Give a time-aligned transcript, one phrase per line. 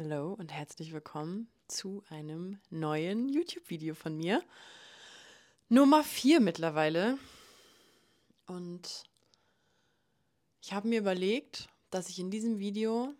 [0.00, 4.44] Hallo und herzlich willkommen zu einem neuen YouTube-Video von mir.
[5.68, 7.18] Nummer 4 mittlerweile.
[8.46, 9.02] Und
[10.62, 13.12] ich habe mir überlegt, dass ich in diesem Video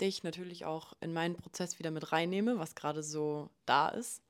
[0.00, 4.22] dich natürlich auch in meinen Prozess wieder mit reinnehme, was gerade so da ist.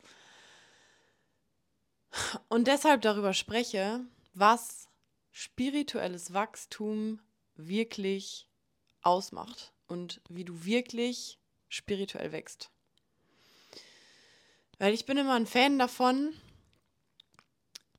[2.48, 4.88] Und deshalb darüber spreche, was
[5.30, 7.20] spirituelles Wachstum
[7.54, 8.48] wirklich
[9.02, 11.38] ausmacht und wie du wirklich
[11.68, 12.70] spirituell wächst.
[14.78, 16.34] Weil ich bin immer ein Fan davon,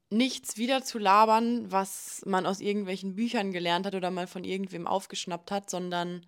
[0.09, 4.87] nichts wieder zu labern, was man aus irgendwelchen Büchern gelernt hat oder mal von irgendwem
[4.87, 6.25] aufgeschnappt hat, sondern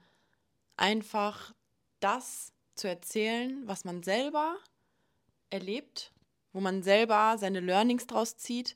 [0.75, 1.53] einfach
[1.99, 4.57] das zu erzählen, was man selber
[5.49, 6.11] erlebt,
[6.53, 8.75] wo man selber seine Learnings draus zieht,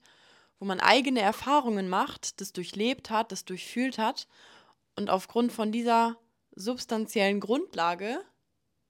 [0.60, 4.28] wo man eigene Erfahrungen macht, das durchlebt hat, das durchfühlt hat
[4.96, 6.18] und aufgrund von dieser
[6.56, 8.24] substanziellen Grundlage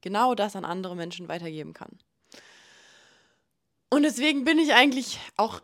[0.03, 1.98] genau das an andere Menschen weitergeben kann.
[3.90, 5.62] Und deswegen bin ich eigentlich auch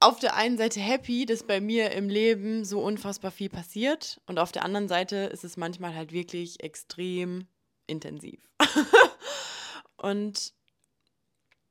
[0.00, 4.38] auf der einen Seite happy, dass bei mir im Leben so unfassbar viel passiert und
[4.38, 7.48] auf der anderen Seite ist es manchmal halt wirklich extrem
[7.86, 8.48] intensiv.
[9.96, 10.54] und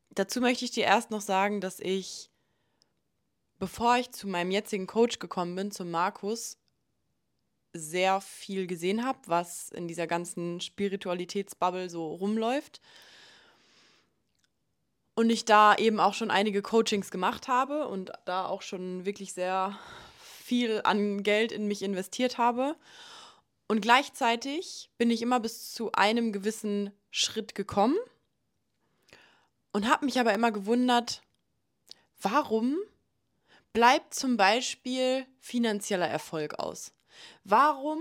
[0.10, 2.30] dazu möchte ich dir erst noch sagen, dass ich,
[3.60, 6.58] bevor ich zu meinem jetzigen Coach gekommen bin, zum Markus,
[7.78, 12.82] sehr viel gesehen habe, was in dieser ganzen Spiritualitätsbubble so rumläuft.
[15.16, 19.34] Und ich da eben auch schon einige Coachings gemacht habe und da auch schon wirklich
[19.34, 19.78] sehr
[20.44, 22.76] viel an Geld in mich investiert habe.
[23.68, 27.98] Und gleichzeitig bin ich immer bis zu einem gewissen Schritt gekommen
[29.74, 31.22] und habe mich aber immer gewundert,
[32.22, 32.78] warum
[33.74, 36.94] bleibt zum Beispiel finanzieller Erfolg aus?
[37.44, 38.00] Warum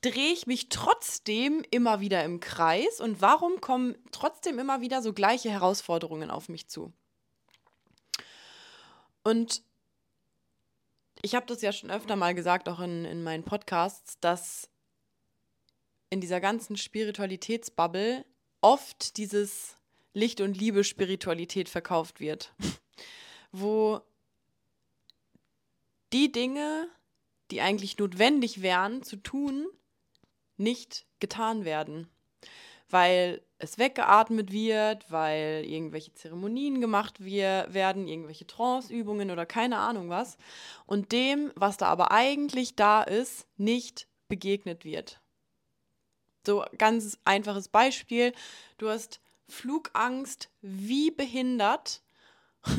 [0.00, 5.12] drehe ich mich trotzdem immer wieder im Kreis und warum kommen trotzdem immer wieder so
[5.12, 6.92] gleiche Herausforderungen auf mich zu?
[9.24, 9.62] Und
[11.22, 14.70] ich habe das ja schon öfter mal gesagt, auch in, in meinen Podcasts, dass
[16.10, 18.24] in dieser ganzen Spiritualitätsbubble
[18.60, 19.76] oft dieses
[20.14, 22.54] Licht und Liebe Spiritualität verkauft wird,
[23.52, 24.00] wo
[26.12, 26.88] die Dinge,
[27.50, 29.66] die eigentlich notwendig wären zu tun,
[30.56, 32.08] nicht getan werden.
[32.90, 40.08] Weil es weggeatmet wird, weil irgendwelche Zeremonien gemacht wir werden, irgendwelche Tranceübungen oder keine Ahnung
[40.08, 40.38] was.
[40.86, 45.20] Und dem, was da aber eigentlich da ist, nicht begegnet wird.
[46.46, 48.32] So ganz einfaches Beispiel.
[48.78, 52.02] Du hast Flugangst wie behindert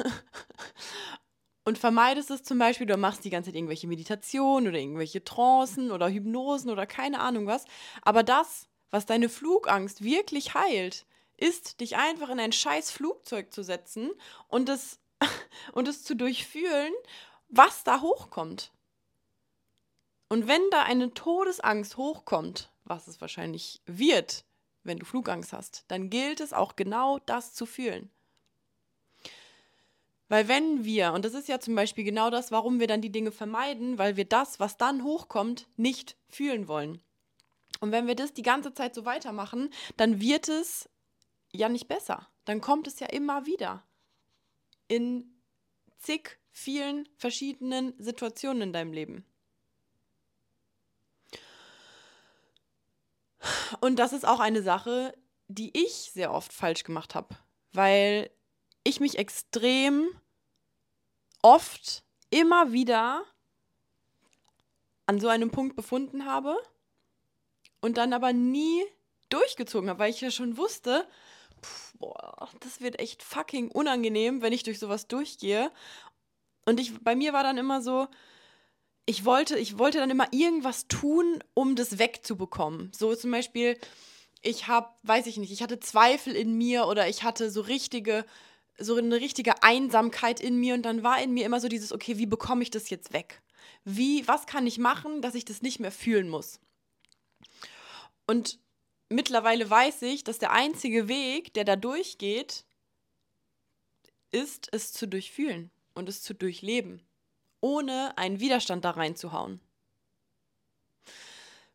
[1.70, 5.92] und vermeidest es zum Beispiel, du machst die ganze Zeit irgendwelche Meditationen oder irgendwelche Trancen
[5.92, 7.66] oder Hypnosen oder keine Ahnung was.
[8.02, 11.06] Aber das, was deine Flugangst wirklich heilt,
[11.38, 14.10] ist, dich einfach in ein scheiß Flugzeug zu setzen
[14.48, 15.00] und es,
[15.74, 16.92] und es zu durchfühlen,
[17.50, 18.72] was da hochkommt.
[20.28, 24.44] Und wenn da eine Todesangst hochkommt, was es wahrscheinlich wird,
[24.82, 28.10] wenn du Flugangst hast, dann gilt es auch genau das zu fühlen.
[30.30, 33.12] Weil wenn wir, und das ist ja zum Beispiel genau das, warum wir dann die
[33.12, 37.02] Dinge vermeiden, weil wir das, was dann hochkommt, nicht fühlen wollen.
[37.82, 40.88] Und wenn wir das die ganze Zeit so weitermachen, dann wird es
[41.52, 42.28] ja nicht besser.
[42.46, 43.84] Dann kommt es ja immer wieder
[44.88, 45.42] in
[45.98, 49.26] zig vielen verschiedenen Situationen in deinem Leben.
[53.80, 55.16] Und das ist auch eine Sache,
[55.48, 57.36] die ich sehr oft falsch gemacht habe,
[57.72, 58.30] weil
[58.90, 60.10] ich mich extrem
[61.42, 63.24] oft immer wieder
[65.06, 66.56] an so einem Punkt befunden habe
[67.82, 68.84] und dann aber nie
[69.30, 71.08] durchgezogen habe, weil ich ja schon wusste,
[71.64, 75.72] pff, boah, das wird echt fucking unangenehm, wenn ich durch sowas durchgehe.
[76.66, 78.08] Und ich, bei mir war dann immer so,
[79.06, 82.92] ich wollte, ich wollte dann immer irgendwas tun, um das wegzubekommen.
[82.94, 83.80] So zum Beispiel,
[84.42, 88.26] ich habe, weiß ich nicht, ich hatte Zweifel in mir oder ich hatte so richtige
[88.80, 92.18] so eine richtige Einsamkeit in mir und dann war in mir immer so dieses, okay,
[92.18, 93.42] wie bekomme ich das jetzt weg?
[93.84, 96.60] Wie, was kann ich machen, dass ich das nicht mehr fühlen muss?
[98.28, 98.60] Und
[99.10, 102.66] mittlerweile weiß ich, dass der einzige Weg, der da durchgeht,
[104.32, 107.02] ist, es zu durchfühlen und es zu durchleben,
[107.62, 109.60] ohne einen Widerstand da reinzuhauen.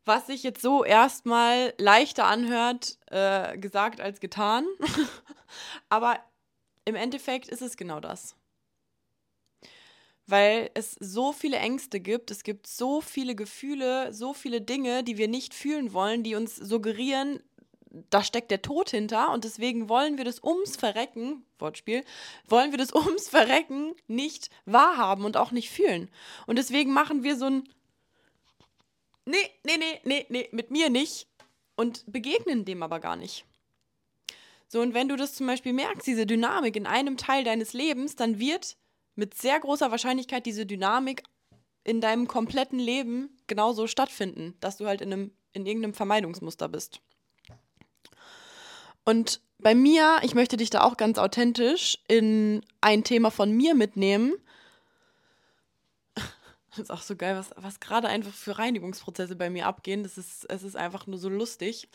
[0.05, 4.65] Was sich jetzt so erstmal leichter anhört, äh, gesagt als getan.
[5.89, 6.19] Aber
[6.85, 8.35] im Endeffekt ist es genau das.
[10.27, 15.17] Weil es so viele Ängste gibt, es gibt so viele Gefühle, so viele Dinge, die
[15.17, 17.41] wir nicht fühlen wollen, die uns suggerieren,
[18.09, 22.03] da steckt der Tod hinter und deswegen wollen wir das ums Verrecken, Wortspiel,
[22.47, 26.09] wollen wir das ums Verrecken nicht wahrhaben und auch nicht fühlen.
[26.47, 27.69] Und deswegen machen wir so ein
[29.27, 31.27] Nee, nee, nee, nee, nee, mit mir nicht
[31.75, 33.43] und begegnen dem aber gar nicht.
[34.67, 38.15] So, und wenn du das zum Beispiel merkst, diese Dynamik in einem Teil deines Lebens,
[38.15, 38.77] dann wird
[39.15, 41.23] mit sehr großer Wahrscheinlichkeit diese Dynamik
[41.83, 46.99] in deinem kompletten Leben genauso stattfinden, dass du halt in, einem, in irgendeinem Vermeidungsmuster bist.
[49.05, 53.75] Und bei mir, ich möchte dich da auch ganz authentisch in ein Thema von mir
[53.75, 54.33] mitnehmen.
[56.71, 60.03] Das ist auch so geil, was, was gerade einfach für Reinigungsprozesse bei mir abgehen.
[60.03, 61.87] Das ist, es ist einfach nur so lustig.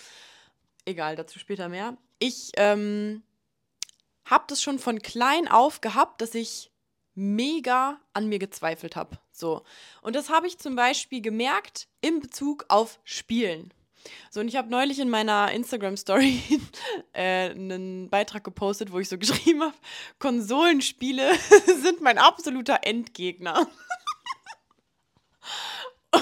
[0.84, 1.96] Egal, dazu später mehr.
[2.18, 3.22] Ich ähm,
[4.24, 6.70] habe das schon von klein auf gehabt, dass ich
[7.14, 9.18] mega an mir gezweifelt habe.
[9.32, 9.62] So.
[10.02, 13.72] Und das habe ich zum Beispiel gemerkt in Bezug auf Spielen.
[14.30, 16.40] So, und ich habe neulich in meiner Instagram-Story
[17.12, 19.74] äh, einen Beitrag gepostet, wo ich so geschrieben habe:
[20.18, 21.30] Konsolenspiele
[21.82, 23.66] sind mein absoluter Endgegner.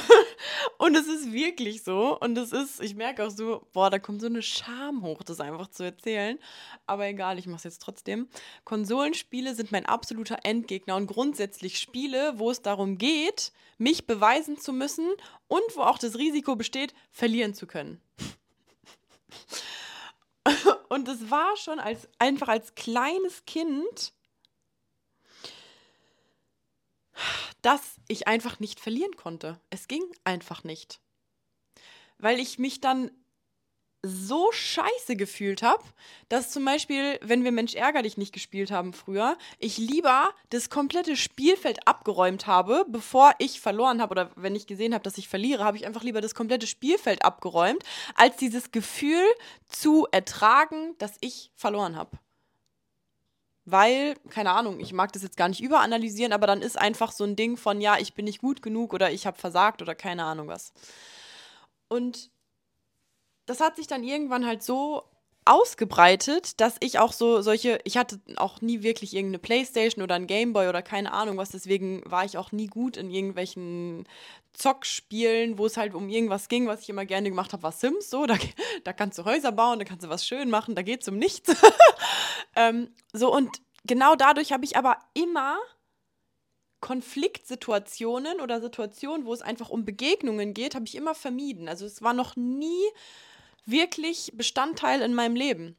[0.78, 2.18] und es ist wirklich so.
[2.18, 5.40] Und es ist, ich merke auch so, boah, da kommt so eine Scham hoch, das
[5.40, 6.38] einfach zu erzählen.
[6.86, 8.28] Aber egal, ich mache es jetzt trotzdem.
[8.64, 10.96] Konsolenspiele sind mein absoluter Endgegner.
[10.96, 15.08] Und grundsätzlich Spiele, wo es darum geht, mich beweisen zu müssen
[15.46, 18.00] und wo auch das Risiko besteht, verlieren zu können.
[20.88, 24.12] und es war schon als, einfach als kleines Kind
[27.68, 29.60] dass ich einfach nicht verlieren konnte.
[29.68, 31.02] Es ging einfach nicht.
[32.16, 33.10] Weil ich mich dann
[34.02, 35.84] so scheiße gefühlt habe,
[36.30, 40.70] dass zum Beispiel, wenn wir Mensch ärger dich nicht gespielt haben früher, ich lieber das
[40.70, 45.28] komplette Spielfeld abgeräumt habe, bevor ich verloren habe oder wenn ich gesehen habe, dass ich
[45.28, 47.84] verliere, habe ich einfach lieber das komplette Spielfeld abgeräumt,
[48.14, 49.26] als dieses Gefühl
[49.68, 52.18] zu ertragen, dass ich verloren habe
[53.70, 57.24] weil, keine Ahnung, ich mag das jetzt gar nicht überanalysieren, aber dann ist einfach so
[57.24, 60.24] ein Ding von, ja, ich bin nicht gut genug oder ich habe versagt oder keine
[60.24, 60.72] Ahnung was.
[61.88, 62.30] Und
[63.46, 65.04] das hat sich dann irgendwann halt so
[65.48, 70.26] ausgebreitet, dass ich auch so solche, ich hatte auch nie wirklich irgendeine Playstation oder ein
[70.26, 74.06] Gameboy oder keine Ahnung was, deswegen war ich auch nie gut in irgendwelchen
[74.52, 78.10] Zockspielen, wo es halt um irgendwas ging, was ich immer gerne gemacht habe, war Sims,
[78.10, 78.36] so, da,
[78.84, 81.16] da kannst du Häuser bauen, da kannst du was schön machen, da geht es um
[81.16, 81.50] nichts.
[82.58, 85.58] ähm, so und genau dadurch habe ich aber immer
[86.80, 91.68] Konfliktsituationen oder Situationen, wo es einfach um Begegnungen geht, habe ich immer vermieden.
[91.68, 92.84] Also es war noch nie
[93.64, 95.76] wirklich Bestandteil in meinem Leben.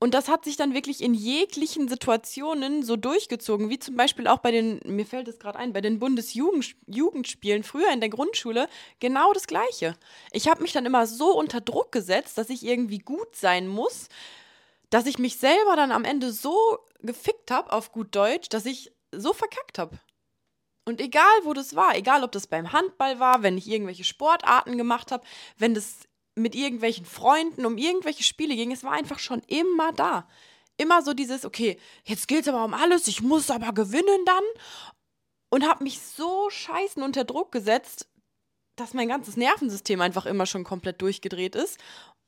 [0.00, 4.38] Und das hat sich dann wirklich in jeglichen Situationen so durchgezogen, wie zum Beispiel auch
[4.38, 8.68] bei den, mir fällt es gerade ein, bei den Bundesjugendspielen früher in der Grundschule,
[9.00, 9.96] genau das Gleiche.
[10.32, 14.08] Ich habe mich dann immer so unter Druck gesetzt, dass ich irgendwie gut sein muss,
[14.94, 18.92] dass ich mich selber dann am Ende so gefickt habe, auf gut Deutsch, dass ich
[19.10, 19.98] so verkackt habe.
[20.84, 24.78] Und egal, wo das war, egal, ob das beim Handball war, wenn ich irgendwelche Sportarten
[24.78, 25.26] gemacht habe,
[25.58, 26.06] wenn das
[26.36, 30.28] mit irgendwelchen Freunden um irgendwelche Spiele ging, es war einfach schon immer da.
[30.76, 34.44] Immer so dieses, okay, jetzt geht es aber um alles, ich muss aber gewinnen dann.
[35.50, 38.08] Und habe mich so scheißen unter Druck gesetzt,
[38.76, 41.80] dass mein ganzes Nervensystem einfach immer schon komplett durchgedreht ist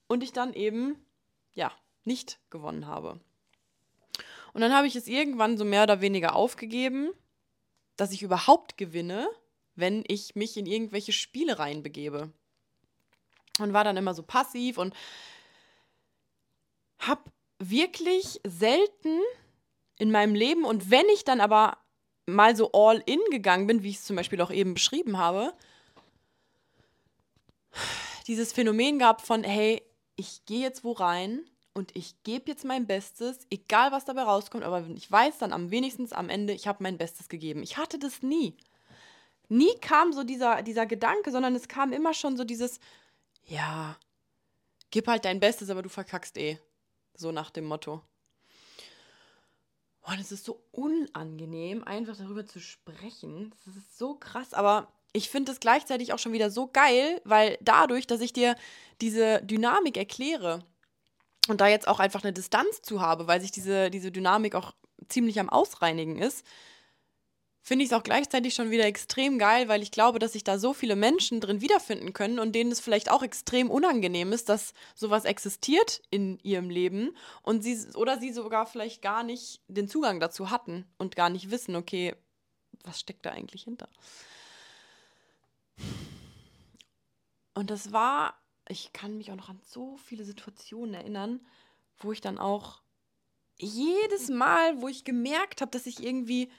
[0.09, 1.07] und ich dann eben,
[1.55, 1.71] ja,
[2.07, 3.21] nicht gewonnen habe.
[4.53, 7.11] Und dann habe ich es irgendwann so mehr oder weniger aufgegeben,
[7.97, 9.29] dass ich überhaupt gewinne,
[9.75, 12.33] wenn ich mich in irgendwelche Spiele reinbegebe
[13.59, 14.95] und war dann immer so passiv und
[16.99, 17.23] habe
[17.59, 19.21] wirklich selten
[19.99, 21.79] in meinem Leben und wenn ich dann aber
[22.27, 25.53] mal so all in gegangen bin, wie ich es zum Beispiel auch eben beschrieben habe,
[28.27, 29.83] dieses Phänomen gab von, hey,
[30.17, 31.45] ich gehe jetzt wo rein
[31.77, 35.71] und ich gebe jetzt mein Bestes, egal was dabei rauskommt, aber ich weiß dann am
[35.71, 37.63] wenigstens am Ende, ich habe mein Bestes gegeben.
[37.63, 38.57] Ich hatte das nie.
[39.51, 42.81] Nie kam so dieser, dieser Gedanke, sondern es kam immer schon so dieses,
[43.45, 43.95] ja,
[44.91, 46.59] gib halt dein Bestes, aber du verkackst eh.
[47.15, 48.01] So nach dem Motto.
[50.01, 53.53] Und es ist so unangenehm, einfach darüber zu sprechen.
[53.67, 57.59] Das ist so krass, aber ich finde es gleichzeitig auch schon wieder so geil, weil
[57.61, 58.57] dadurch, dass ich dir
[59.03, 60.65] diese Dynamik erkläre
[61.49, 64.75] und da jetzt auch einfach eine Distanz zu habe, weil sich diese, diese Dynamik auch
[65.09, 66.45] ziemlich am Ausreinigen ist,
[67.67, 70.57] finde ich es auch gleichzeitig schon wieder extrem geil, weil ich glaube, dass sich da
[70.57, 74.73] so viele Menschen drin wiederfinden können und denen es vielleicht auch extrem unangenehm ist, dass
[74.95, 80.21] sowas existiert in ihrem Leben und sie oder sie sogar vielleicht gar nicht den Zugang
[80.21, 82.15] dazu hatten und gar nicht wissen, okay,
[82.85, 83.89] was steckt da eigentlich hinter?
[87.55, 91.41] Und das war ich kann mich auch noch an so viele Situationen erinnern,
[91.99, 92.83] wo ich dann auch
[93.59, 96.51] jedes Mal, wo ich gemerkt habe, dass ich irgendwie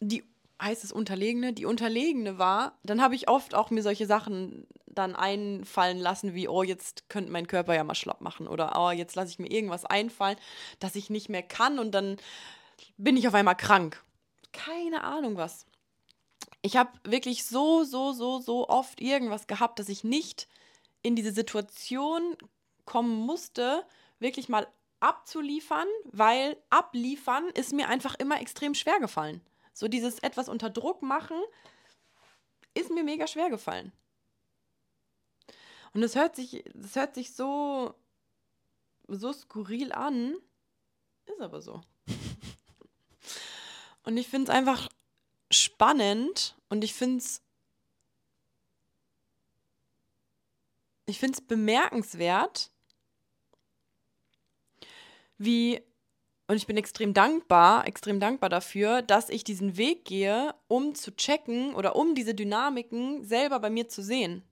[0.00, 0.24] die
[0.62, 5.16] heißt es Unterlegene, die Unterlegene war, dann habe ich oft auch mir solche Sachen dann
[5.16, 9.16] einfallen lassen, wie, oh, jetzt könnte mein Körper ja mal schlapp machen oder oh, jetzt
[9.16, 10.36] lasse ich mir irgendwas einfallen,
[10.78, 12.16] dass ich nicht mehr kann und dann
[12.96, 14.04] bin ich auf einmal krank.
[14.52, 15.66] Keine Ahnung was.
[16.60, 20.46] Ich habe wirklich so, so, so, so oft irgendwas gehabt, dass ich nicht
[21.02, 22.36] in diese Situation
[22.84, 23.84] kommen musste,
[24.18, 24.66] wirklich mal
[25.00, 29.40] abzuliefern, weil abliefern ist mir einfach immer extrem schwer gefallen.
[29.72, 31.40] So dieses etwas unter Druck machen
[32.74, 33.92] ist mir mega schwer gefallen.
[35.92, 37.94] Und es hört sich, das hört sich so,
[39.08, 40.36] so skurril an,
[41.26, 41.82] ist aber so.
[44.04, 44.88] und ich finde es einfach
[45.50, 47.42] spannend und ich finde es
[51.06, 52.70] ich finde es bemerkenswert,
[55.38, 55.82] wie
[56.48, 61.14] und ich bin extrem dankbar, extrem dankbar dafür, dass ich diesen Weg gehe, um zu
[61.16, 64.42] checken oder um diese Dynamiken selber bei mir zu sehen.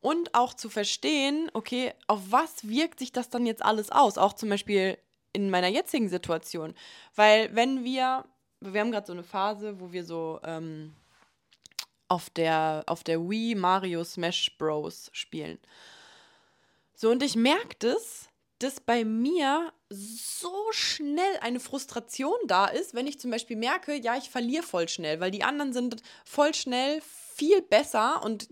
[0.00, 4.18] Und auch zu verstehen, okay, auf was wirkt sich das dann jetzt alles aus?
[4.18, 4.98] Auch zum Beispiel
[5.32, 6.74] in meiner jetzigen Situation.
[7.14, 8.24] Weil wenn wir,
[8.60, 10.94] wir haben gerade so eine Phase, wo wir so ähm,
[12.08, 15.10] auf, der, auf der Wii Mario Smash Bros.
[15.12, 15.58] spielen.
[16.94, 23.06] So, und ich merke das, dass bei mir so schnell eine Frustration da ist, wenn
[23.06, 27.00] ich zum Beispiel merke, ja, ich verliere voll schnell, weil die anderen sind voll schnell
[27.36, 28.48] viel besser und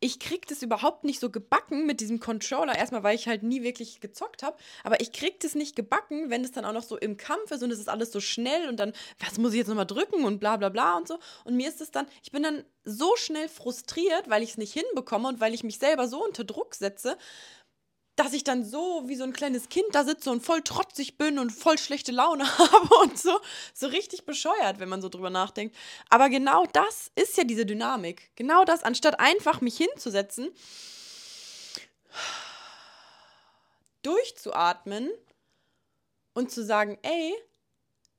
[0.00, 2.76] ich krieg das überhaupt nicht so gebacken mit diesem Controller.
[2.76, 4.56] Erstmal, weil ich halt nie wirklich gezockt habe.
[4.84, 7.62] Aber ich krieg das nicht gebacken, wenn es dann auch noch so im Kampf ist
[7.62, 10.38] und es ist alles so schnell und dann, was muss ich jetzt nochmal drücken und
[10.38, 11.18] bla bla bla und so.
[11.44, 14.72] Und mir ist es dann, ich bin dann so schnell frustriert, weil ich es nicht
[14.72, 17.18] hinbekomme und weil ich mich selber so unter Druck setze,
[18.18, 21.38] dass ich dann so wie so ein kleines Kind da sitze und voll trotzig bin
[21.38, 23.38] und voll schlechte Laune habe und so.
[23.74, 25.76] So richtig bescheuert, wenn man so drüber nachdenkt.
[26.10, 28.30] Aber genau das ist ja diese Dynamik.
[28.34, 30.50] Genau das, anstatt einfach mich hinzusetzen,
[34.02, 35.10] durchzuatmen
[36.34, 37.34] und zu sagen, ey,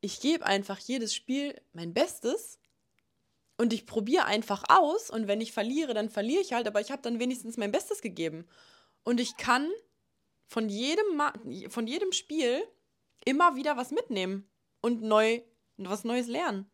[0.01, 2.57] ich gebe einfach jedes Spiel mein Bestes
[3.57, 6.91] und ich probiere einfach aus und wenn ich verliere, dann verliere ich halt, aber ich
[6.91, 8.47] habe dann wenigstens mein Bestes gegeben.
[9.03, 9.69] Und ich kann
[10.49, 11.31] von jedem, Ma
[11.69, 12.61] von jedem Spiel
[13.23, 14.49] immer wieder was mitnehmen
[14.81, 15.41] und neu
[15.77, 16.69] was Neues lernen.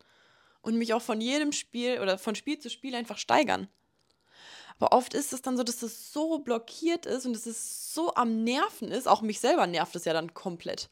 [0.62, 3.68] Und mich auch von jedem Spiel oder von Spiel zu Spiel einfach steigern.
[4.78, 8.14] Aber oft ist es dann so, dass das so blockiert ist und dass es so
[8.14, 9.06] am Nerven ist.
[9.06, 10.90] Auch mich selber nervt es ja dann komplett.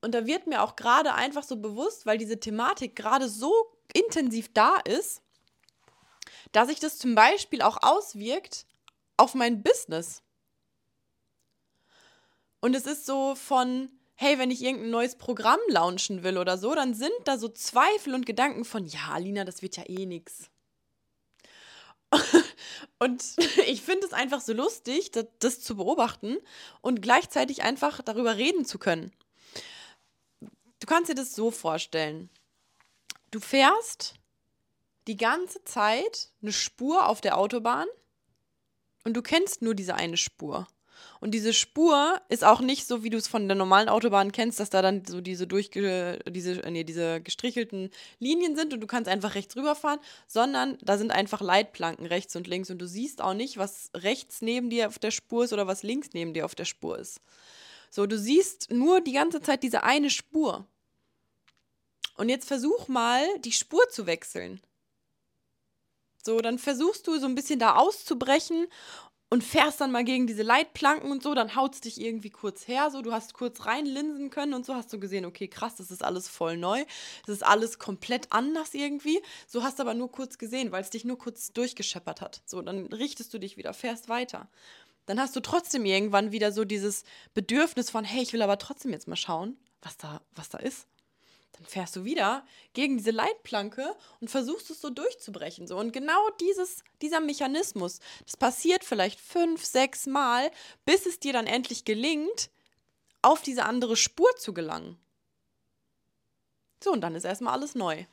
[0.00, 3.52] Und da wird mir auch gerade einfach so bewusst, weil diese Thematik gerade so
[3.92, 5.22] intensiv da ist,
[6.52, 8.66] dass sich das zum Beispiel auch auswirkt
[9.16, 10.22] auf mein Business.
[12.64, 16.74] Und es ist so von, hey, wenn ich irgendein neues Programm launchen will oder so,
[16.74, 20.48] dann sind da so Zweifel und Gedanken von, ja, Alina, das wird ja eh nix.
[22.98, 23.22] und
[23.66, 26.38] ich finde es einfach so lustig, das, das, zu beobachten
[26.80, 29.12] und gleichzeitig einfach darüber reden zu können.
[30.40, 32.30] Du kannst dir das so vorstellen.
[33.30, 34.14] Du fährst
[35.06, 37.88] die ganze Zeit eine Spur auf der Autobahn
[39.04, 40.66] und du kennst nur diese eine Spur.
[41.20, 44.60] Und diese Spur ist auch nicht so, wie du es von der normalen Autobahn kennst,
[44.60, 49.08] dass da dann so diese durchge diese, nee, diese gestrichelten Linien sind und du kannst
[49.08, 53.34] einfach rechts rüberfahren, sondern da sind einfach Leitplanken rechts und links und du siehst auch
[53.34, 56.54] nicht, was rechts neben dir auf der Spur ist oder was links neben dir auf
[56.54, 57.20] der Spur ist.
[57.90, 60.66] So, du siehst nur die ganze Zeit diese eine Spur.
[62.16, 64.60] Und jetzt versuch mal, die Spur zu wechseln.
[66.24, 68.66] So, dann versuchst du so ein bisschen da auszubrechen
[69.34, 72.68] und fährst dann mal gegen diese Leitplanken und so, dann haut es dich irgendwie kurz
[72.68, 75.90] her, so, du hast kurz reinlinsen können und so hast du gesehen, okay, krass, das
[75.90, 76.84] ist alles voll neu,
[77.26, 80.90] das ist alles komplett anders irgendwie, so hast du aber nur kurz gesehen, weil es
[80.90, 84.48] dich nur kurz durchgescheppert hat, so, dann richtest du dich wieder, fährst weiter.
[85.06, 87.02] Dann hast du trotzdem irgendwann wieder so dieses
[87.34, 90.86] Bedürfnis von, hey, ich will aber trotzdem jetzt mal schauen, was da, was da ist
[91.56, 95.66] dann fährst du wieder gegen diese Leitplanke und versuchst es so durchzubrechen.
[95.66, 95.78] So.
[95.78, 100.50] Und genau dieses, dieser Mechanismus, das passiert vielleicht fünf, sechs Mal,
[100.84, 102.50] bis es dir dann endlich gelingt,
[103.22, 104.98] auf diese andere Spur zu gelangen.
[106.82, 108.04] So, und dann ist erstmal alles neu.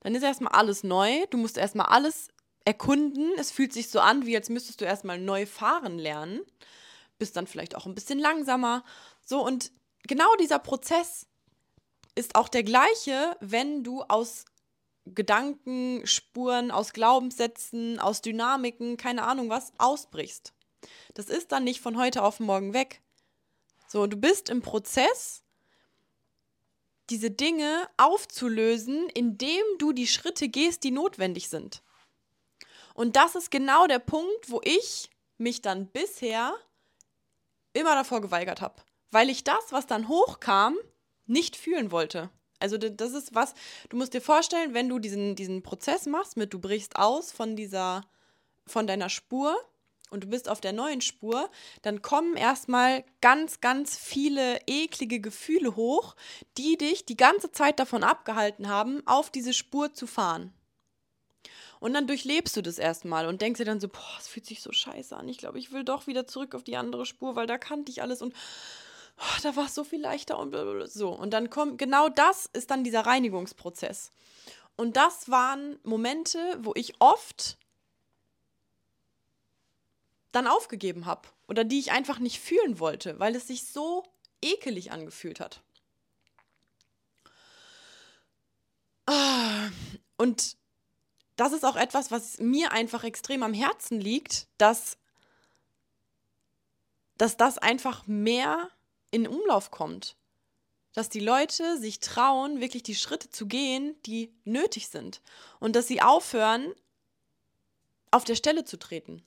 [0.00, 1.26] Dann ist erstmal alles neu.
[1.30, 2.28] Du musst erstmal alles
[2.64, 3.32] erkunden.
[3.36, 6.40] Es fühlt sich so an, wie als müsstest du erstmal neu fahren lernen.
[7.18, 8.84] Bist dann vielleicht auch ein bisschen langsamer.
[9.24, 9.72] So, und
[10.06, 11.26] genau dieser Prozess,
[12.18, 14.44] ist auch der gleiche, wenn du aus
[15.06, 20.52] Gedankenspuren, aus Glaubenssätzen, aus Dynamiken, keine Ahnung was, ausbrichst.
[21.14, 23.00] Das ist dann nicht von heute auf morgen weg.
[23.86, 25.44] So, du bist im Prozess,
[27.08, 31.82] diese Dinge aufzulösen, indem du die Schritte gehst, die notwendig sind.
[32.94, 35.08] Und das ist genau der Punkt, wo ich
[35.38, 36.52] mich dann bisher
[37.72, 38.82] immer davor geweigert habe,
[39.12, 40.76] weil ich das, was dann hochkam,
[41.28, 42.30] nicht fühlen wollte.
[42.60, 43.54] Also das ist was,
[43.88, 47.54] du musst dir vorstellen, wenn du diesen, diesen Prozess machst mit, du brichst aus von
[47.54, 48.02] dieser,
[48.66, 49.56] von deiner Spur
[50.10, 51.50] und du bist auf der neuen Spur,
[51.82, 56.16] dann kommen erstmal ganz, ganz viele eklige Gefühle hoch,
[56.56, 60.52] die dich die ganze Zeit davon abgehalten haben, auf diese Spur zu fahren.
[61.80, 64.62] Und dann durchlebst du das erstmal und denkst dir dann so, boah, es fühlt sich
[64.62, 65.28] so scheiße an.
[65.28, 68.02] Ich glaube, ich will doch wieder zurück auf die andere Spur, weil da kannte ich
[68.02, 68.34] alles und
[69.18, 70.54] oh, da war es so viel leichter und
[70.88, 71.10] so.
[71.10, 74.10] Und dann kommt, genau das ist dann dieser Reinigungsprozess.
[74.76, 77.58] Und das waren Momente, wo ich oft
[80.32, 84.04] dann aufgegeben habe oder die ich einfach nicht fühlen wollte, weil es sich so
[84.42, 85.62] ekelig angefühlt hat.
[89.06, 89.70] Ah,
[90.16, 90.56] und
[91.36, 94.98] das ist auch etwas, was mir einfach extrem am Herzen liegt, dass,
[97.16, 98.70] dass das einfach mehr
[99.10, 100.16] in Umlauf kommt.
[100.94, 105.22] Dass die Leute sich trauen, wirklich die Schritte zu gehen, die nötig sind.
[105.60, 106.74] Und dass sie aufhören,
[108.10, 109.22] auf der Stelle zu treten.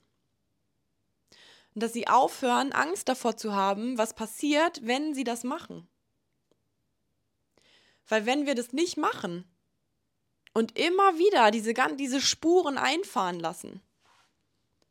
[1.74, 5.88] Und dass sie aufhören, Angst davor zu haben, was passiert, wenn sie das machen.
[8.08, 9.44] Weil wenn wir das nicht machen
[10.52, 13.80] und immer wieder diese, diese Spuren einfahren lassen,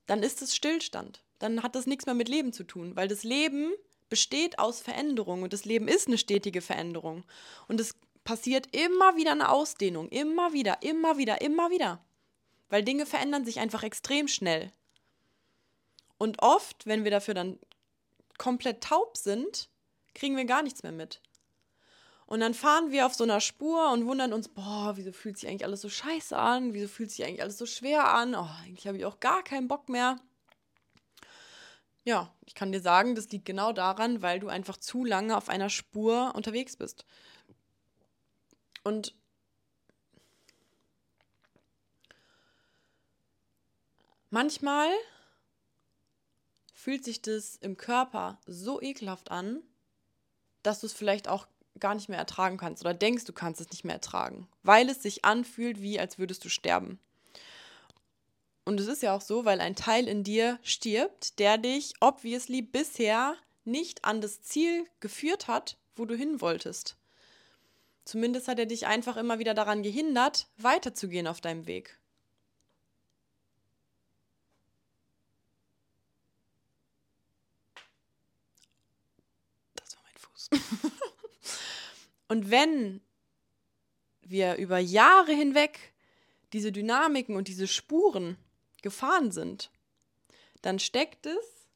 [0.07, 1.23] dann ist es Stillstand.
[1.37, 3.73] Dann hat das nichts mehr mit Leben zu tun, weil das Leben
[4.11, 7.23] besteht aus Veränderung und das Leben ist eine stetige Veränderung.
[7.67, 12.03] Und es passiert immer wieder eine Ausdehnung, immer wieder, immer wieder, immer wieder.
[12.69, 14.71] Weil Dinge verändern sich einfach extrem schnell.
[16.17, 17.57] Und oft, wenn wir dafür dann
[18.37, 19.69] komplett taub sind,
[20.13, 21.21] kriegen wir gar nichts mehr mit.
[22.27, 25.49] Und dann fahren wir auf so einer Spur und wundern uns, boah, wieso fühlt sich
[25.49, 26.73] eigentlich alles so scheiße an?
[26.73, 28.35] Wieso fühlt sich eigentlich alles so schwer an?
[28.35, 30.17] Oh, eigentlich habe ich auch gar keinen Bock mehr.
[32.03, 35.49] Ja, ich kann dir sagen, das liegt genau daran, weil du einfach zu lange auf
[35.49, 37.05] einer Spur unterwegs bist.
[38.83, 39.13] Und
[44.31, 44.89] manchmal
[46.73, 49.61] fühlt sich das im Körper so ekelhaft an,
[50.63, 51.47] dass du es vielleicht auch
[51.79, 55.03] gar nicht mehr ertragen kannst oder denkst, du kannst es nicht mehr ertragen, weil es
[55.03, 56.99] sich anfühlt, wie als würdest du sterben.
[58.63, 62.61] Und es ist ja auch so, weil ein Teil in dir stirbt, der dich obviously
[62.61, 66.95] bisher nicht an das Ziel geführt hat, wo du hin wolltest.
[68.05, 71.97] Zumindest hat er dich einfach immer wieder daran gehindert, weiterzugehen auf deinem Weg.
[82.27, 83.01] und wenn
[84.21, 85.93] wir über Jahre hinweg
[86.53, 88.37] diese Dynamiken und diese Spuren
[88.81, 89.71] gefahren sind,
[90.61, 91.67] dann steckt es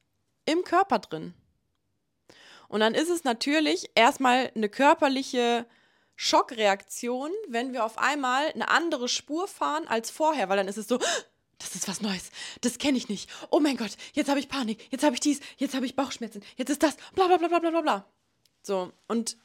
[0.44, 1.34] im Körper drin.
[2.68, 5.66] Und dann ist es natürlich erstmal eine körperliche
[6.16, 10.88] Schockreaktion, wenn wir auf einmal eine andere Spur fahren als vorher, weil dann ist es
[10.88, 10.98] so,
[11.58, 12.30] das ist was Neues.
[12.62, 13.30] Das kenne ich nicht.
[13.50, 16.42] Oh mein Gott, jetzt habe ich Panik, jetzt habe ich dies, jetzt habe ich Bauchschmerzen,
[16.56, 18.12] jetzt ist das, bla bla bla bla bla bla.
[18.62, 19.36] So, und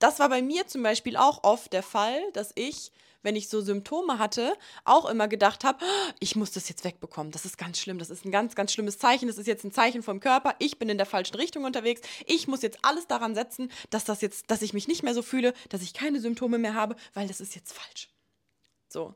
[0.00, 2.90] das war bei mir zum Beispiel auch oft der Fall, dass ich,
[3.22, 5.84] wenn ich so Symptome hatte, auch immer gedacht habe,
[6.20, 7.30] ich muss das jetzt wegbekommen.
[7.32, 7.98] Das ist ganz schlimm.
[7.98, 9.28] Das ist ein ganz, ganz schlimmes Zeichen.
[9.28, 10.56] Das ist jetzt ein Zeichen vom Körper.
[10.58, 12.00] Ich bin in der falschen Richtung unterwegs.
[12.26, 15.22] Ich muss jetzt alles daran setzen, dass das jetzt, dass ich mich nicht mehr so
[15.22, 18.08] fühle, dass ich keine Symptome mehr habe, weil das ist jetzt falsch.
[18.88, 19.14] So.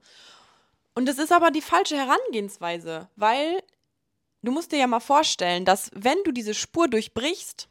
[0.95, 3.63] Und das ist aber die falsche Herangehensweise, weil
[4.43, 7.69] du musst dir ja mal vorstellen, dass wenn du diese Spur durchbrichst,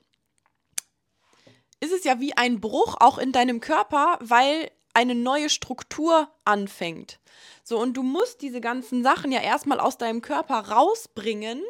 [1.84, 7.20] ist es ja wie ein Bruch auch in deinem Körper, weil eine neue Struktur anfängt.
[7.64, 11.62] So, und du musst diese ganzen Sachen ja erstmal aus deinem Körper rausbringen,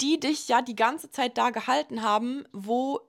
[0.00, 3.00] die dich ja die ganze Zeit da gehalten haben, wo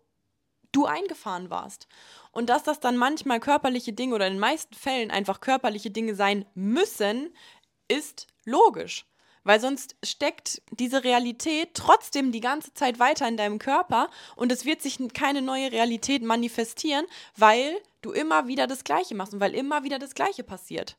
[0.71, 1.87] du eingefahren warst.
[2.31, 6.15] Und dass das dann manchmal körperliche Dinge oder in den meisten Fällen einfach körperliche Dinge
[6.15, 7.31] sein müssen,
[7.87, 9.05] ist logisch.
[9.49, 14.63] Weil sonst steckt diese Realität trotzdem die ganze Zeit weiter in deinem Körper und es
[14.63, 17.03] wird sich keine neue Realität manifestieren,
[17.35, 20.97] weil du immer wieder das Gleiche machst und weil immer wieder das Gleiche passiert.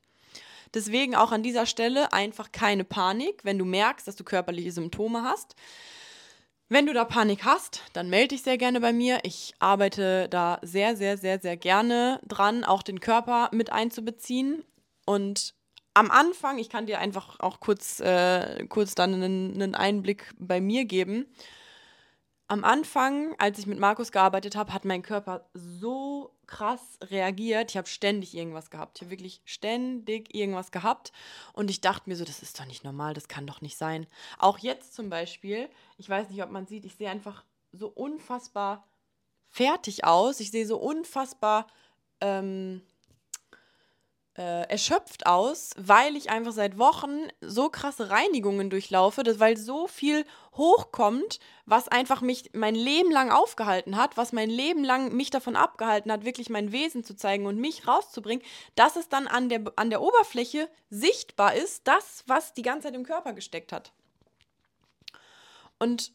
[0.74, 5.22] Deswegen auch an dieser Stelle einfach keine Panik, wenn du merkst, dass du körperliche Symptome
[5.22, 5.54] hast.
[6.68, 9.20] Wenn du da Panik hast, dann melde dich sehr gerne bei mir.
[9.22, 14.64] Ich arbeite da sehr, sehr, sehr, sehr gerne dran, auch den Körper mit einzubeziehen
[15.06, 15.54] und
[15.94, 20.60] am Anfang, ich kann dir einfach auch kurz, äh, kurz dann einen, einen Einblick bei
[20.60, 21.26] mir geben.
[22.46, 27.70] Am Anfang, als ich mit Markus gearbeitet habe, hat mein Körper so krass reagiert.
[27.70, 28.98] Ich habe ständig irgendwas gehabt.
[28.98, 31.12] Ich habe wirklich ständig irgendwas gehabt.
[31.52, 34.06] Und ich dachte mir so, das ist doch nicht normal, das kann doch nicht sein.
[34.38, 38.84] Auch jetzt zum Beispiel, ich weiß nicht, ob man sieht, ich sehe einfach so unfassbar
[39.48, 40.40] fertig aus.
[40.40, 41.68] Ich sehe so unfassbar
[42.20, 42.82] ähm,
[44.40, 49.86] äh, erschöpft aus, weil ich einfach seit Wochen so krasse Reinigungen durchlaufe, dass, weil so
[49.86, 50.24] viel
[50.54, 55.56] hochkommt, was einfach mich mein Leben lang aufgehalten hat, was mein Leben lang mich davon
[55.56, 58.42] abgehalten hat, wirklich mein Wesen zu zeigen und mich rauszubringen,
[58.76, 62.94] dass es dann an der, an der Oberfläche sichtbar ist, das, was die ganze Zeit
[62.94, 63.92] im Körper gesteckt hat.
[65.78, 66.12] Und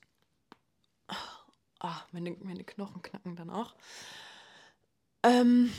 [1.84, 3.76] oh, meine, meine Knochen knacken dann auch.
[5.22, 5.72] Ähm,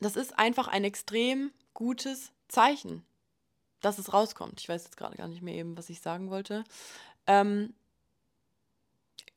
[0.00, 3.04] das ist einfach ein extrem gutes Zeichen,
[3.80, 4.60] dass es rauskommt.
[4.60, 6.64] Ich weiß jetzt gerade gar nicht mehr eben, was ich sagen wollte.
[7.26, 7.74] Ähm,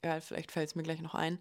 [0.04, 1.40] ja, vielleicht fällt es mir gleich noch ein.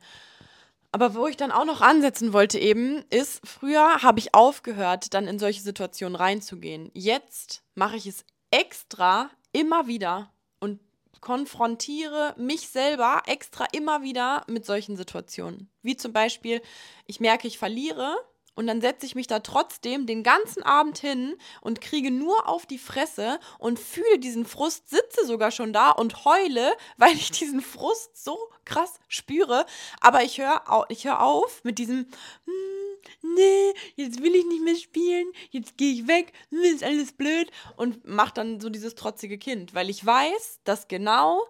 [0.93, 5.29] Aber wo ich dann auch noch ansetzen wollte eben, ist, früher habe ich aufgehört, dann
[5.29, 6.91] in solche Situationen reinzugehen.
[6.95, 10.81] Jetzt mache ich es extra immer wieder und
[11.21, 15.71] konfrontiere mich selber extra immer wieder mit solchen Situationen.
[15.83, 16.61] Wie zum Beispiel,
[17.07, 18.17] ich merke, ich verliere
[18.55, 22.67] und dann setze ich mich da trotzdem den ganzen Abend hin und kriege nur auf
[22.67, 27.61] die Fresse und fühle diesen Frust, sitze sogar schon da und heule, weil ich diesen
[27.61, 29.67] Frust so krass spüre.
[30.01, 32.07] Aber ich höre ich hör auf mit diesem,
[32.45, 37.13] hm, nee, jetzt will ich nicht mehr spielen, jetzt gehe ich weg, hm, ist alles
[37.13, 41.47] blöd und mache dann so dieses trotzige Kind, weil ich weiß, dass genau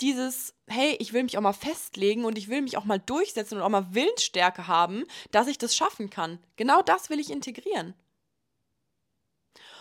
[0.00, 3.56] dieses, hey, ich will mich auch mal festlegen und ich will mich auch mal durchsetzen
[3.56, 6.38] und auch mal Willensstärke haben, dass ich das schaffen kann.
[6.56, 7.94] Genau das will ich integrieren.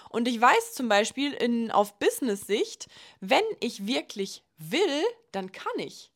[0.10, 2.88] Und ich weiß zum Beispiel in, auf Business-Sicht,
[3.20, 6.12] wenn ich wirklich will, dann kann ich.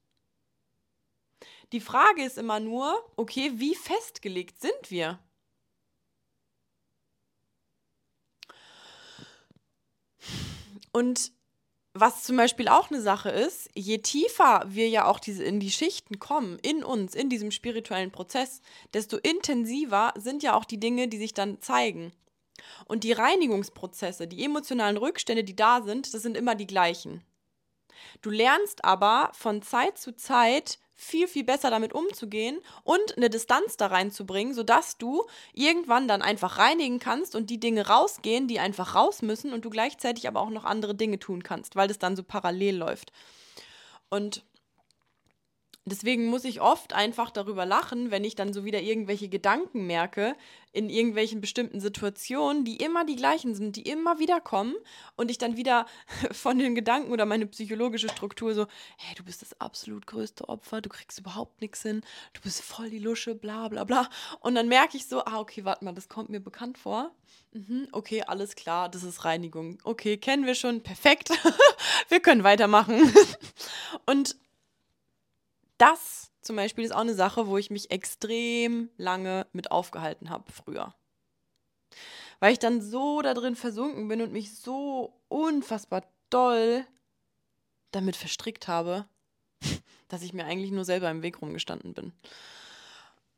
[1.72, 5.20] Die Frage ist immer nur, okay, wie festgelegt sind wir?
[10.92, 11.32] Und
[12.00, 15.72] was zum Beispiel auch eine Sache ist, je tiefer wir ja auch diese, in die
[15.72, 18.62] Schichten kommen, in uns, in diesem spirituellen Prozess,
[18.94, 22.12] desto intensiver sind ja auch die Dinge, die sich dann zeigen.
[22.86, 27.24] Und die Reinigungsprozesse, die emotionalen Rückstände, die da sind, das sind immer die gleichen.
[28.22, 33.78] Du lernst aber von Zeit zu Zeit viel, viel besser damit umzugehen und eine Distanz
[33.78, 38.96] da reinzubringen, sodass du irgendwann dann einfach reinigen kannst und die Dinge rausgehen, die einfach
[38.96, 42.16] raus müssen und du gleichzeitig aber auch noch andere Dinge tun kannst, weil das dann
[42.16, 43.14] so parallel läuft.
[44.10, 44.44] Und
[45.92, 50.36] deswegen muss ich oft einfach darüber lachen, wenn ich dann so wieder irgendwelche Gedanken merke
[50.74, 54.76] in irgendwelchen bestimmten Situationen, die immer die gleichen sind, die immer wieder kommen
[55.16, 55.86] und ich dann wieder
[56.32, 60.82] von den Gedanken oder meine psychologische Struktur so, hey, du bist das absolut größte Opfer,
[60.82, 62.02] du kriegst überhaupt nichts hin,
[62.34, 64.10] du bist voll die Lusche, bla bla bla.
[64.42, 67.12] Und dann merke ich so, ah, okay, warte mal, das kommt mir bekannt vor.
[67.54, 69.80] Mhm, okay, alles klar, das ist Reinigung.
[69.84, 71.32] Okay, kennen wir schon, perfekt.
[72.10, 73.12] wir können weitermachen.
[74.06, 74.36] und
[75.78, 80.52] das zum Beispiel ist auch eine Sache, wo ich mich extrem lange mit aufgehalten habe
[80.52, 80.94] früher.
[82.40, 86.86] Weil ich dann so da drin versunken bin und mich so unfassbar doll
[87.92, 89.06] damit verstrickt habe,
[90.08, 92.14] dass ich mir eigentlich nur selber im Weg rumgestanden bin.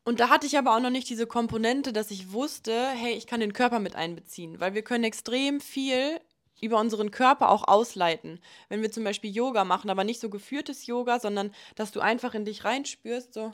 [0.03, 3.27] Und da hatte ich aber auch noch nicht diese Komponente, dass ich wusste, hey, ich
[3.27, 6.19] kann den Körper mit einbeziehen, weil wir können extrem viel
[6.61, 8.41] über unseren Körper auch ausleiten.
[8.67, 12.33] Wenn wir zum Beispiel Yoga machen, aber nicht so geführtes Yoga, sondern dass du einfach
[12.33, 13.53] in dich reinspürst, so,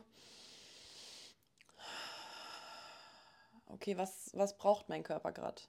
[3.68, 5.62] okay, was, was braucht mein Körper gerade?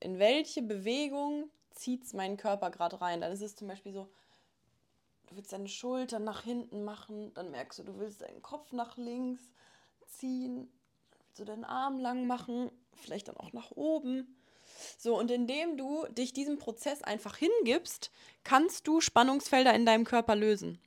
[0.00, 3.20] In welche Bewegung zieht es meinen Körper gerade rein?
[3.20, 4.10] Dann ist es zum Beispiel so,
[5.26, 8.96] du willst deine Schultern nach hinten machen, dann merkst du, du willst deinen Kopf nach
[8.96, 9.42] links
[10.06, 10.68] ziehen,
[11.18, 14.36] willst du deinen Arm lang machen, vielleicht dann auch nach oben.
[14.98, 18.10] So, und indem du dich diesem Prozess einfach hingibst,
[18.42, 20.80] kannst du Spannungsfelder in deinem Körper lösen.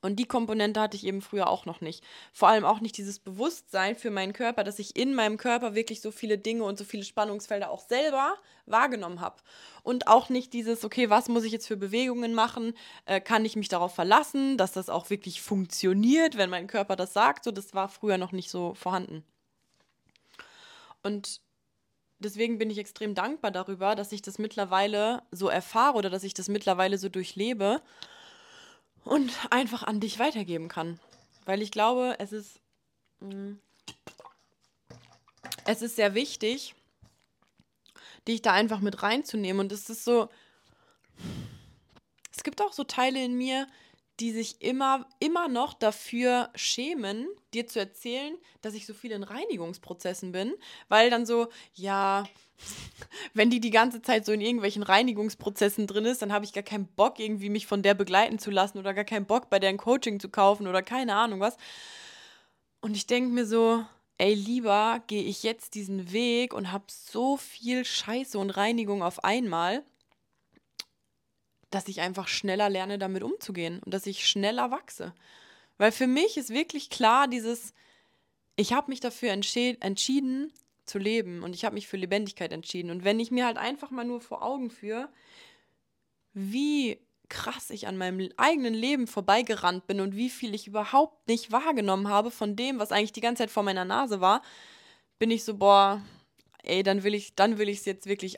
[0.00, 2.04] Und die Komponente hatte ich eben früher auch noch nicht.
[2.32, 6.00] Vor allem auch nicht dieses Bewusstsein für meinen Körper, dass ich in meinem Körper wirklich
[6.00, 8.36] so viele Dinge und so viele Spannungsfelder auch selber
[8.66, 9.42] wahrgenommen habe.
[9.82, 12.74] Und auch nicht dieses, okay, was muss ich jetzt für Bewegungen machen?
[13.06, 17.12] Äh, kann ich mich darauf verlassen, dass das auch wirklich funktioniert, wenn mein Körper das
[17.12, 17.42] sagt?
[17.42, 19.24] So, das war früher noch nicht so vorhanden.
[21.02, 21.40] Und
[22.18, 26.34] deswegen bin ich extrem dankbar darüber, dass ich das mittlerweile so erfahre oder dass ich
[26.34, 27.80] das mittlerweile so durchlebe
[29.04, 31.00] und einfach an dich weitergeben kann.
[31.44, 32.60] Weil ich glaube, es ist,
[33.20, 33.60] mh, mm,
[35.64, 36.74] es ist sehr wichtig,
[38.26, 39.60] dich da einfach mit reinzunehmen.
[39.60, 40.28] Und es ist so,
[42.34, 43.66] es gibt auch so Teile in mir,
[44.20, 49.22] die sich immer, immer noch dafür schämen, dir zu erzählen, dass ich so viel in
[49.22, 50.54] Reinigungsprozessen bin,
[50.88, 52.24] weil dann so, ja,
[53.34, 56.64] wenn die die ganze Zeit so in irgendwelchen Reinigungsprozessen drin ist, dann habe ich gar
[56.64, 59.70] keinen Bock, irgendwie mich von der begleiten zu lassen oder gar keinen Bock, bei der
[59.70, 61.56] ein Coaching zu kaufen oder keine Ahnung was.
[62.80, 63.84] Und ich denke mir so,
[64.18, 69.22] ey, lieber gehe ich jetzt diesen Weg und habe so viel Scheiße und Reinigung auf
[69.22, 69.84] einmal,
[71.70, 75.14] dass ich einfach schneller lerne, damit umzugehen und dass ich schneller wachse.
[75.76, 77.72] Weil für mich ist wirklich klar dieses,
[78.56, 80.52] ich habe mich dafür entschieden
[80.84, 82.90] zu leben und ich habe mich für Lebendigkeit entschieden.
[82.90, 85.08] Und wenn ich mir halt einfach mal nur vor Augen führe,
[86.32, 91.52] wie krass ich an meinem eigenen Leben vorbeigerannt bin und wie viel ich überhaupt nicht
[91.52, 94.42] wahrgenommen habe von dem, was eigentlich die ganze Zeit vor meiner Nase war,
[95.18, 96.02] bin ich so, boah,
[96.62, 98.36] ey, dann will ich, dann will ich es jetzt wirklich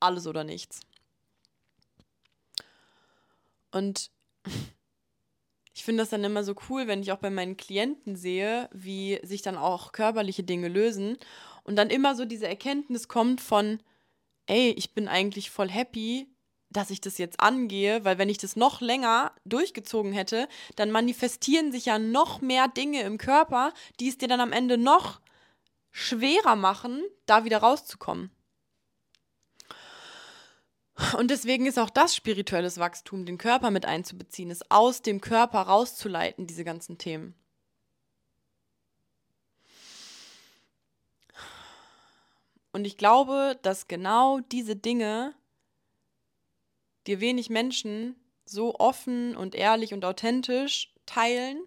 [0.00, 0.80] alles oder nichts.
[3.70, 4.10] Und
[5.74, 9.20] ich finde das dann immer so cool, wenn ich auch bei meinen Klienten sehe, wie
[9.22, 11.16] sich dann auch körperliche Dinge lösen
[11.62, 13.80] und dann immer so diese Erkenntnis kommt von,
[14.46, 16.26] ey, ich bin eigentlich voll happy,
[16.70, 21.72] dass ich das jetzt angehe, weil wenn ich das noch länger durchgezogen hätte, dann manifestieren
[21.72, 25.20] sich ja noch mehr Dinge im Körper, die es dir dann am Ende noch
[25.90, 28.30] schwerer machen, da wieder rauszukommen.
[31.16, 35.60] Und deswegen ist auch das spirituelles Wachstum, den Körper mit einzubeziehen, es aus dem Körper
[35.60, 37.34] rauszuleiten, diese ganzen Themen.
[42.72, 45.34] Und ich glaube, dass genau diese Dinge
[47.06, 51.62] dir wenig Menschen so offen und ehrlich und authentisch teilen,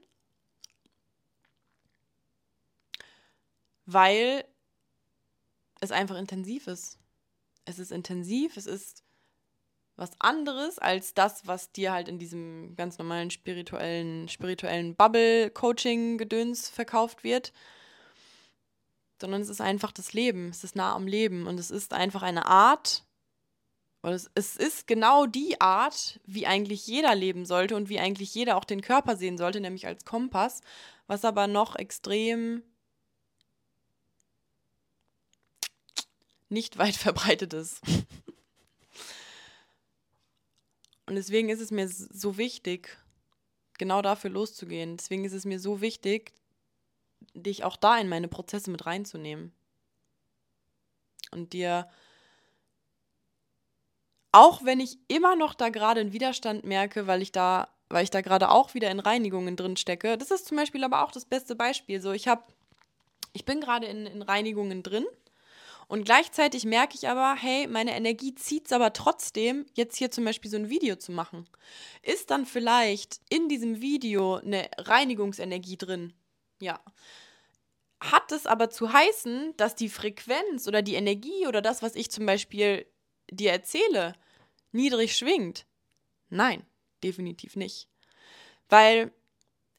[3.86, 4.46] weil
[5.80, 7.00] es einfach intensiv ist.
[7.66, 9.04] Es ist intensiv, es ist
[10.02, 17.24] was anderes als das, was dir halt in diesem ganz normalen spirituellen, spirituellen Bubble-Coaching-Gedöns verkauft
[17.24, 17.54] wird.
[19.22, 22.24] Sondern es ist einfach das Leben, es ist nah am Leben und es ist einfach
[22.24, 23.04] eine Art,
[24.02, 28.34] und es, es ist genau die Art, wie eigentlich jeder leben sollte und wie eigentlich
[28.34, 30.62] jeder auch den Körper sehen sollte, nämlich als Kompass,
[31.06, 32.64] was aber noch extrem
[36.50, 37.82] nicht weit verbreitet ist.
[41.12, 42.98] Und deswegen ist es mir so wichtig,
[43.78, 44.96] genau dafür loszugehen.
[44.96, 46.32] Deswegen ist es mir so wichtig,
[47.34, 49.52] dich auch da in meine Prozesse mit reinzunehmen.
[51.32, 51.90] Und dir
[54.32, 58.10] auch wenn ich immer noch da gerade einen Widerstand merke, weil ich da, weil ich
[58.10, 60.18] da gerade auch wieder in Reinigungen drin stecke.
[60.18, 62.00] Das ist zum Beispiel aber auch das beste Beispiel.
[62.00, 62.44] So, ich habe,
[63.34, 65.06] ich bin gerade in, in Reinigungen drin
[65.92, 70.24] und gleichzeitig merke ich aber, hey, meine Energie zieht es aber trotzdem, jetzt hier zum
[70.24, 71.50] Beispiel so ein Video zu machen.
[72.02, 76.14] Ist dann vielleicht in diesem Video eine Reinigungsenergie drin?
[76.62, 76.80] Ja.
[78.00, 82.10] Hat es aber zu heißen, dass die Frequenz oder die Energie oder das, was ich
[82.10, 82.86] zum Beispiel
[83.30, 84.14] dir erzähle,
[84.72, 85.66] niedrig schwingt?
[86.30, 86.66] Nein,
[87.04, 87.90] definitiv nicht.
[88.70, 89.12] Weil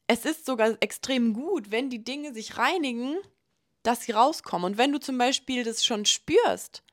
[0.05, 3.17] es ist sogar extrem gut, wenn die Dinge sich reinigen,
[3.83, 4.71] dass sie rauskommen.
[4.71, 6.83] Und wenn du zum Beispiel das schon spürst,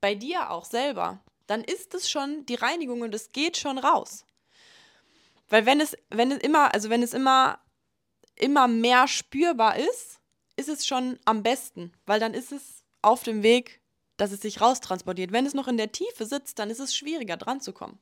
[0.00, 4.24] bei dir auch selber, dann ist es schon die Reinigung und es geht schon raus.
[5.48, 7.58] Weil wenn es, wenn es immer, also wenn es immer,
[8.36, 10.20] immer mehr spürbar ist,
[10.56, 13.80] ist es schon am besten, weil dann ist es auf dem Weg
[14.16, 15.32] dass es sich raustransportiert.
[15.32, 17.98] Wenn es noch in der Tiefe sitzt, dann ist es schwieriger dran zu kommen.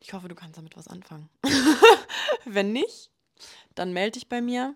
[0.00, 1.28] Ich hoffe, du kannst damit was anfangen.
[2.44, 3.10] Wenn nicht,
[3.74, 4.74] dann melde dich bei mir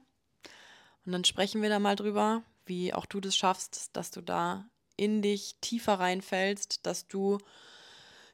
[1.07, 4.69] und dann sprechen wir da mal drüber, wie auch du das schaffst, dass du da
[4.97, 7.38] in dich tiefer reinfällst, dass du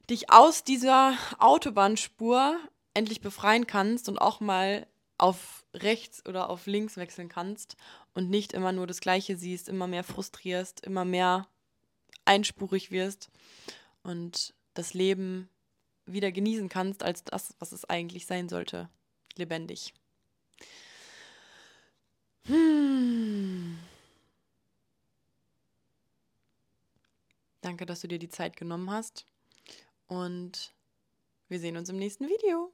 [0.09, 2.59] dich aus dieser Autobahnspur
[2.95, 4.87] endlich befreien kannst und auch mal
[5.19, 7.77] auf rechts oder auf links wechseln kannst
[8.15, 11.47] und nicht immer nur das Gleiche siehst, immer mehr frustrierst, immer mehr
[12.25, 13.31] einspurig wirst
[14.03, 15.49] und das Leben
[16.07, 18.89] wieder genießen kannst als das, was es eigentlich sein sollte,
[19.37, 19.95] lebendig.
[22.47, 23.79] Hm.
[27.61, 29.25] Danke, dass du dir die Zeit genommen hast
[30.09, 30.75] und
[31.49, 32.73] wir sehen uns im nächsten Video.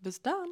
[0.00, 0.48] Bis dann.